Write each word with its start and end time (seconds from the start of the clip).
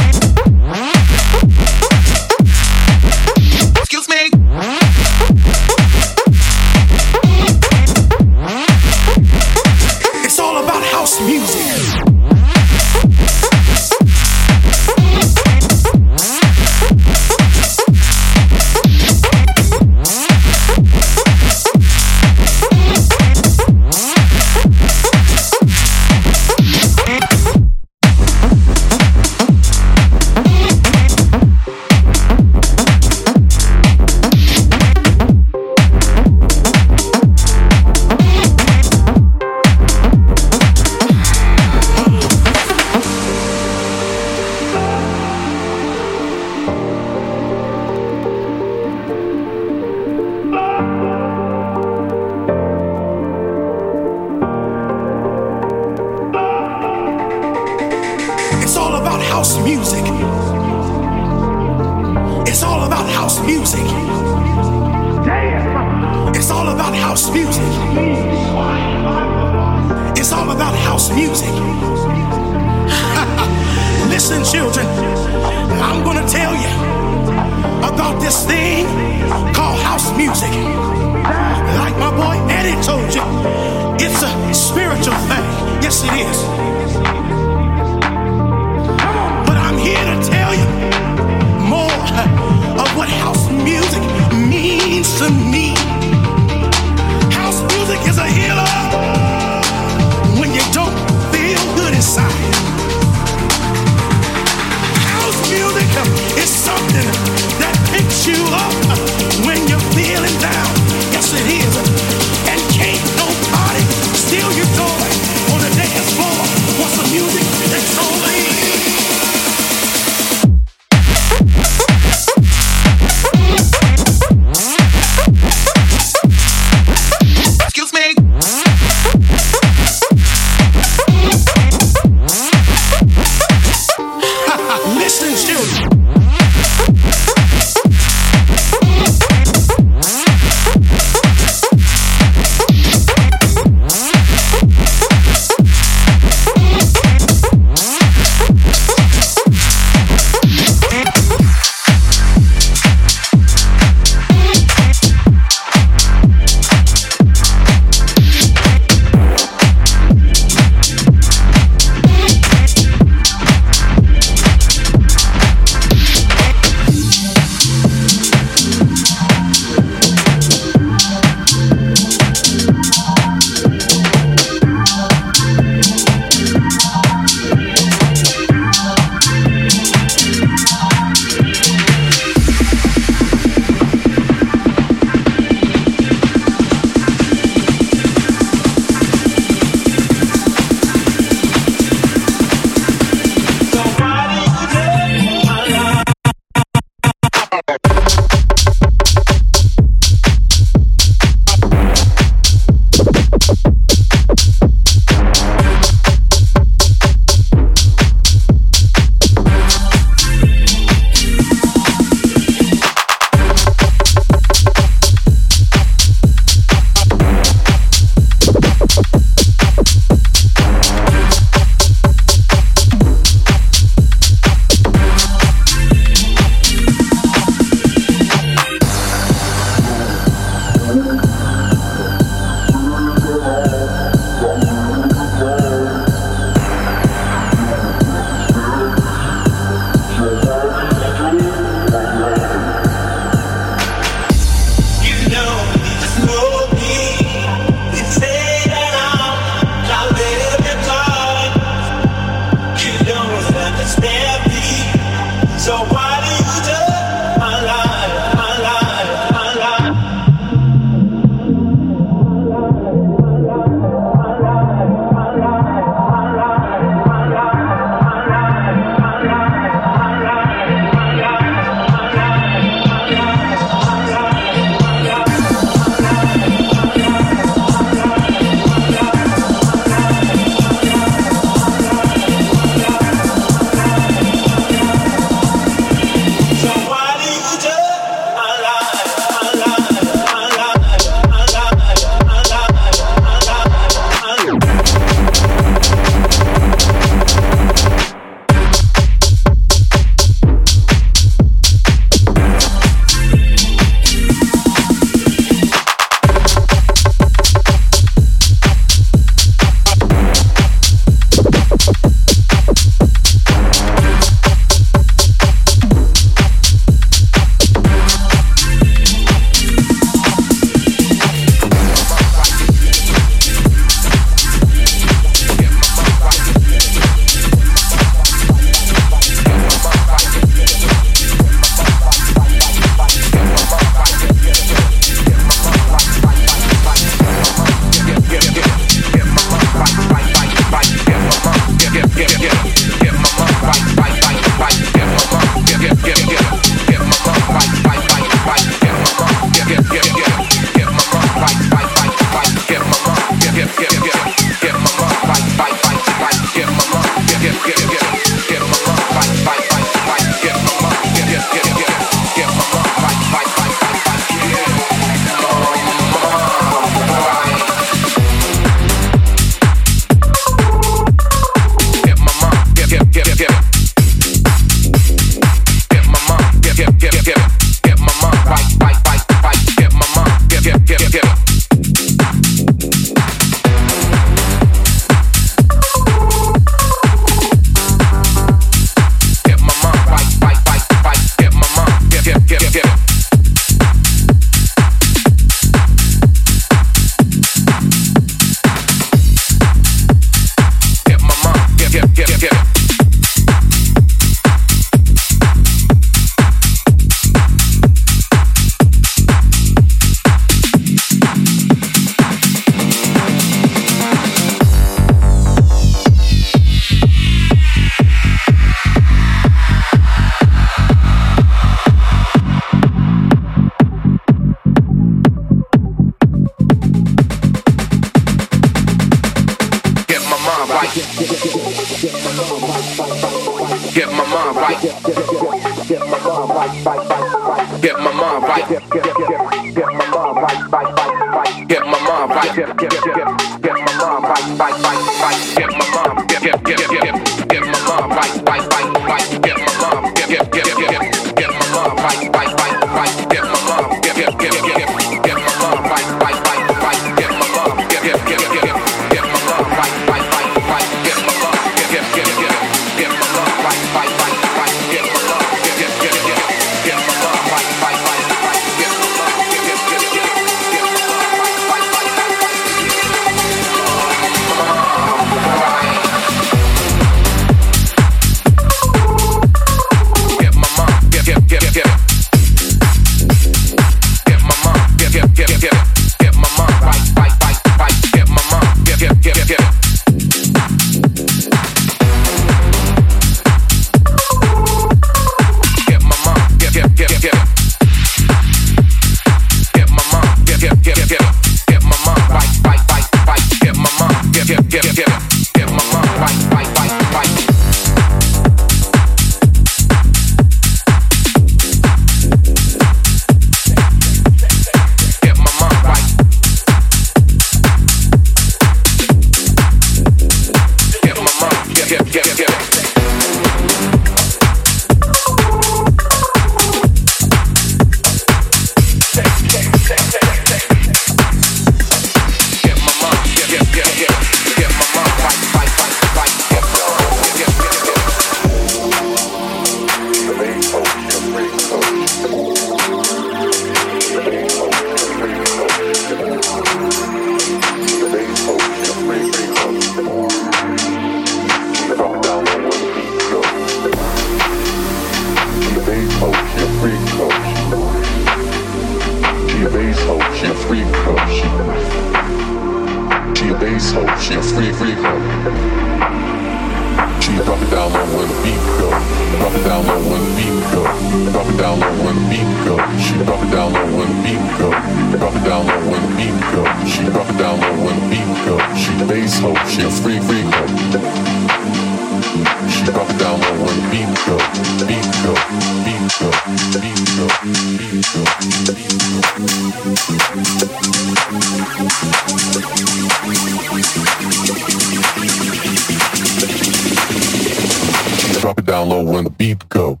Drop 598.40 598.58
it 598.58 598.64
down 598.64 598.88
low 598.88 599.02
when 599.02 599.24
the 599.24 599.30
beat 599.30 599.68
go. 599.68 600.00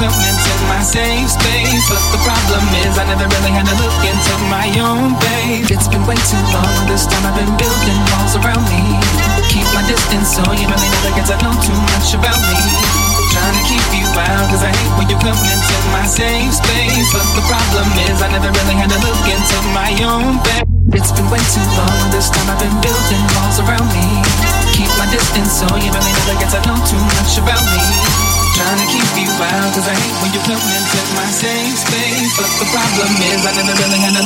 complimented 0.00 0.60
my 0.64 0.80
safe 0.80 1.28
space. 1.28 1.84
But 1.92 2.00
the 2.08 2.20
problem 2.24 2.64
is, 2.88 2.96
I 2.96 3.04
never 3.04 3.28
really 3.28 3.52
had 3.52 3.68
to 3.68 3.76
look 3.76 4.00
into 4.00 4.34
my 4.48 4.66
own 4.80 5.12
face. 5.20 5.68
It's 5.68 5.88
been 5.92 6.04
way 6.08 6.16
too 6.16 6.40
long, 6.56 6.88
this 6.88 7.04
time 7.04 7.20
I've 7.28 7.36
been 7.36 7.52
building 7.60 8.00
walls 8.08 8.34
around 8.40 8.64
me. 8.72 8.80
Keep 9.52 9.68
my 9.76 9.84
distance 9.84 10.40
so 10.40 10.42
you 10.56 10.64
really 10.64 10.88
never 10.88 11.12
get 11.12 11.28
to 11.28 11.36
know 11.44 11.52
too 11.60 11.76
much 11.92 12.16
about 12.16 12.40
me. 12.48 12.60
Trying 13.28 13.56
to 13.60 13.64
keep 13.68 13.86
you 13.92 14.08
out, 14.16 14.48
cause 14.48 14.64
I 14.64 14.72
hate 14.72 14.94
when 14.96 15.06
you 15.12 15.20
come 15.20 15.36
into 15.36 15.76
my 15.92 16.08
safe 16.08 16.56
space. 16.56 17.08
But 17.12 17.28
the 17.36 17.44
problem 17.44 17.86
is, 18.08 18.24
I 18.24 18.32
never 18.32 18.48
really 18.48 18.76
had 18.80 18.88
to 18.88 19.00
look 19.04 19.24
into 19.28 19.58
my 19.76 19.92
own 20.00 20.40
face. 20.48 20.64
It's 20.96 21.12
been 21.12 21.28
way 21.28 21.44
too 21.52 21.62
long, 21.76 22.08
this 22.08 22.32
time 22.32 22.48
I've 22.48 22.58
been 22.58 22.72
building 22.80 23.24
walls 23.36 23.60
around 23.60 23.86
me. 23.92 24.24
Keep 24.72 24.90
my 24.96 25.06
distance 25.12 25.60
so 25.60 25.68
you 25.76 25.92
really 25.92 26.14
never 26.24 26.40
get 26.40 26.50
to 26.56 26.60
know 26.64 26.78
too 26.88 27.02
much 27.20 27.36
about 27.36 27.62
me 27.76 28.29
trying 28.60 28.78
to 28.78 28.86
keep 28.92 29.08
you 29.16 29.32
out 29.40 29.72
Cause 29.74 29.88
I 29.88 29.94
hate 29.96 30.12
when 30.20 30.32
you 30.36 30.40
come 30.44 30.60
into 30.60 31.00
my 31.16 31.24
safe 31.32 31.78
space. 31.78 32.36
But 32.36 32.50
the 32.60 32.68
problem 32.68 33.08
is 33.32 33.40
I 33.46 33.52
never 33.56 33.72
really 33.80 34.00
had 34.04 34.20
a 34.20 34.24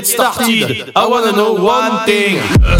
get 0.00 0.06
started. 0.06 0.92
I 0.96 1.06
wanna 1.06 1.32
know 1.32 1.52
one 1.52 2.06
thing. 2.06 2.38
Euh, 2.64 2.78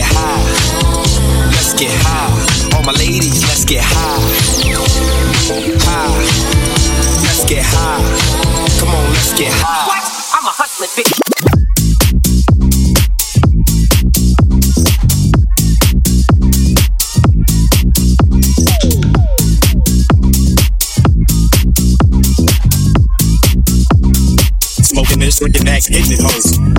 get 0.00 0.08
high. 0.16 1.50
Let's 1.52 1.74
get 1.74 1.92
high. 1.92 2.76
All 2.76 2.82
my 2.84 2.92
ladies, 2.92 3.42
let's 3.44 3.64
get 3.64 3.82
high. 3.84 4.20
High. 5.84 6.20
Let's 7.22 7.44
get 7.44 7.64
high. 7.64 8.00
Come 8.80 8.94
on, 8.94 9.04
let's 9.12 9.38
get 9.38 9.52
high. 9.52 9.86
What? 9.88 10.02
I'm 10.34 10.46
a 10.46 10.52
hustler, 10.52 10.86
bitch. 10.96 11.20
drinking 25.40 25.64
that, 25.64 25.82
hitting 25.86 26.12
it 26.12 26.20
hoes. 26.20 26.69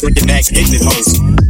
Drinking 0.00 0.26
that, 0.28 0.46
hitting 0.46 0.74
it 0.74 0.82
hoes. 0.82 1.41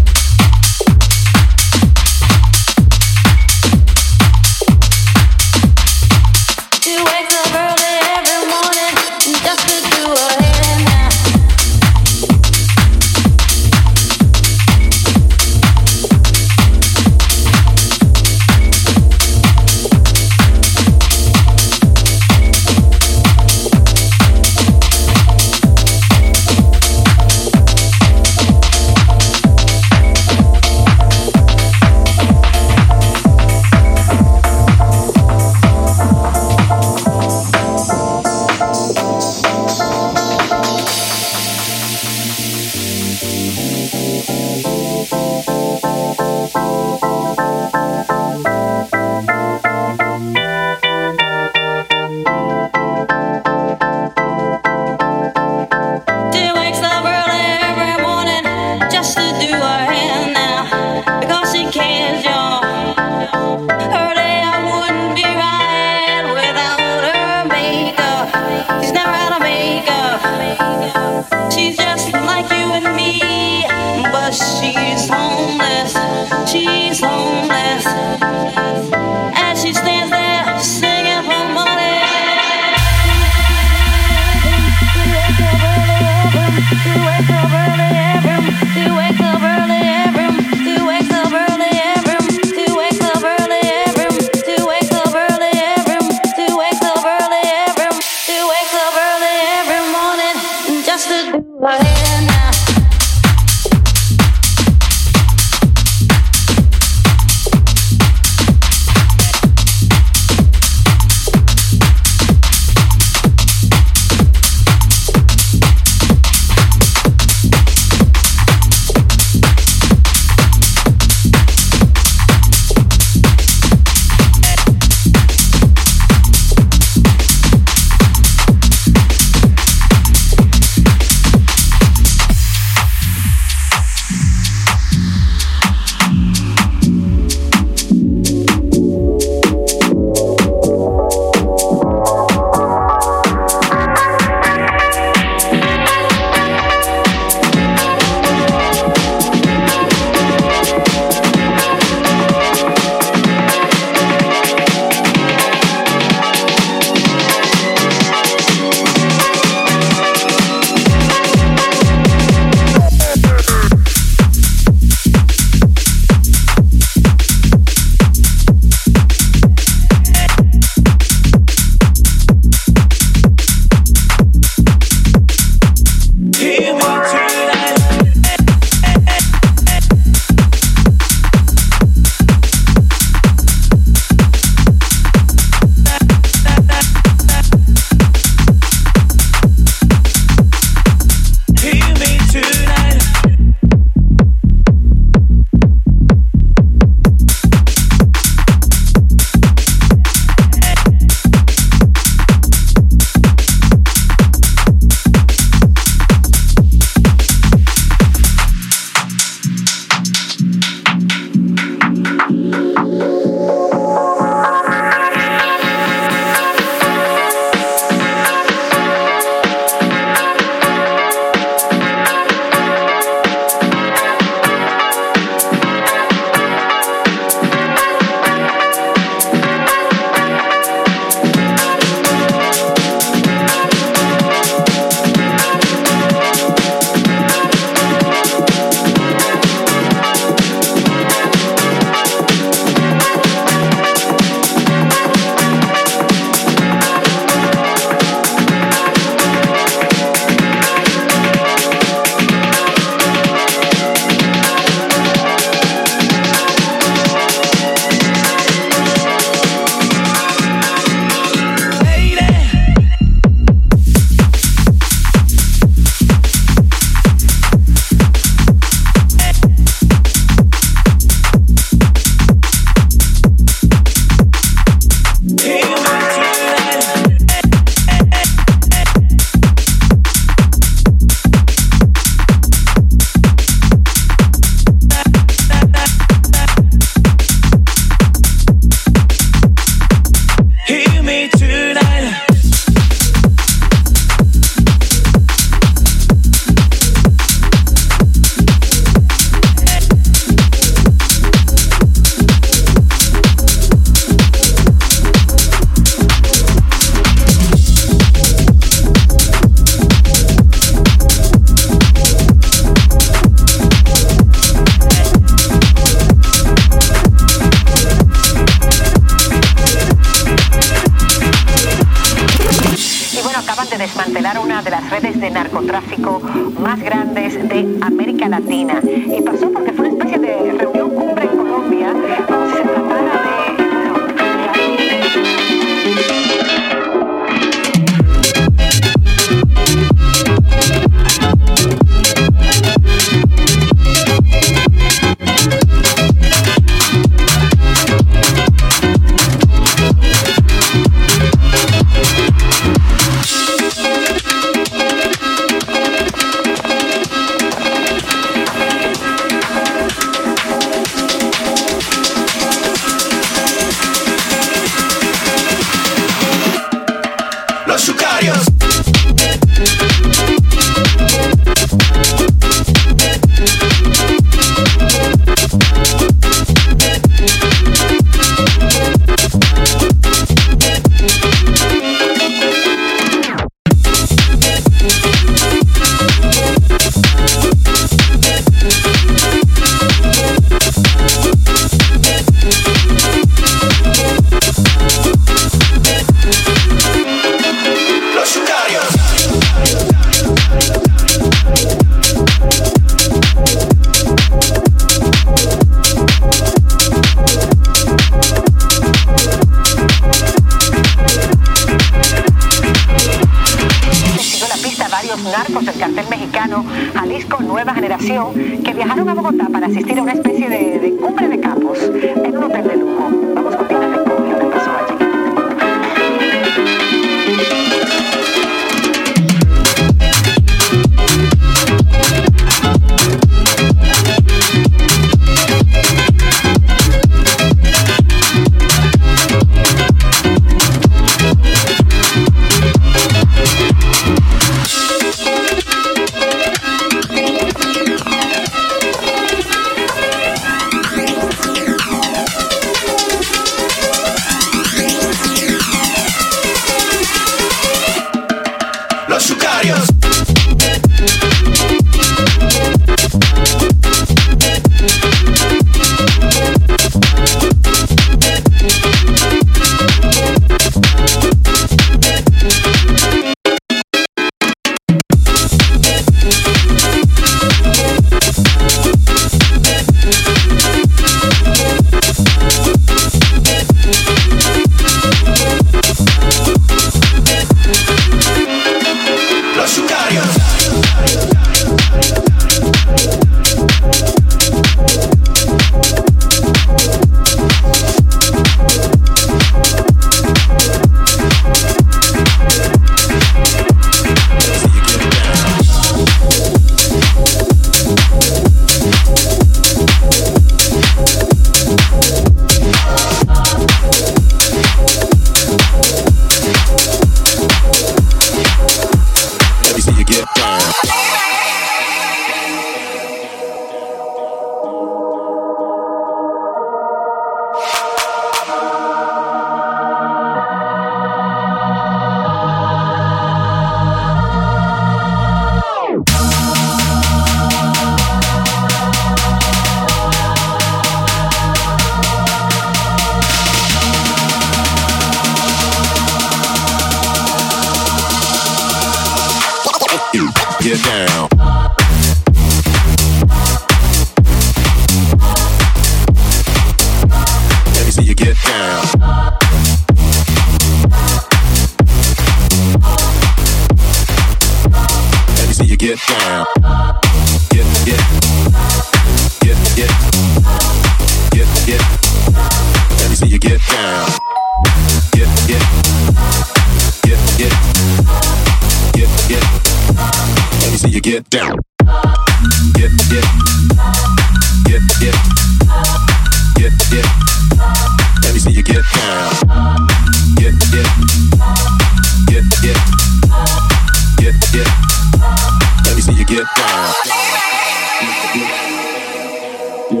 Let 599.92 600.00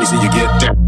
me 0.00 0.06
see 0.06 0.16
you 0.16 0.30
get 0.30 0.60
down. 0.60 0.81